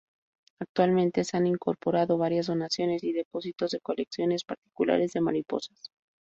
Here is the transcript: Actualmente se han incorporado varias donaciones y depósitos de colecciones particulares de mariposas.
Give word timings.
Actualmente 0.59 1.23
se 1.23 1.37
han 1.37 1.45
incorporado 1.45 2.17
varias 2.17 2.47
donaciones 2.47 3.03
y 3.03 3.13
depósitos 3.13 3.69
de 3.69 3.81
colecciones 3.81 4.43
particulares 4.43 5.13
de 5.13 5.21
mariposas. 5.21 5.91